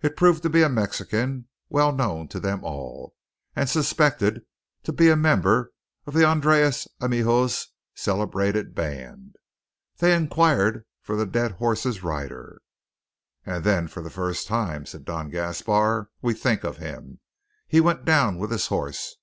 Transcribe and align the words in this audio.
It 0.00 0.16
proved 0.16 0.42
to 0.44 0.48
be 0.48 0.62
a 0.62 0.68
Mexican, 0.70 1.46
well 1.68 1.92
known 1.94 2.26
to 2.28 2.40
them 2.40 2.64
all, 2.64 3.14
and 3.54 3.68
suspected 3.68 4.46
to 4.84 4.94
be 4.94 5.10
a 5.10 5.14
member 5.14 5.72
of 6.06 6.16
Andreas 6.16 6.88
Amijo's 7.02 7.66
celebrated 7.94 8.74
band. 8.74 9.36
They 9.98 10.14
inquired 10.16 10.86
for 11.02 11.16
the 11.16 11.26
dead 11.26 11.52
horse's 11.60 12.02
rider. 12.02 12.62
"And 13.44 13.62
then, 13.62 13.88
for 13.88 14.00
the 14.02 14.08
first 14.08 14.46
time," 14.46 14.86
said 14.86 15.04
Don 15.04 15.28
Gaspar, 15.28 16.08
"we 16.22 16.32
think 16.32 16.64
of 16.64 16.78
him. 16.78 17.20
He 17.66 17.82
went 17.82 18.06
down 18.06 18.38
with 18.38 18.50
his 18.50 18.68
horse. 18.68 19.16